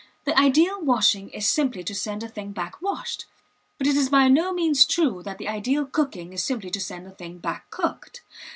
[0.23, 3.25] The ideal washing is simply to send a thing back washed.
[3.77, 7.05] But it is by no means true that the ideal cooking is simply to send
[7.05, 8.23] a thing back cooked.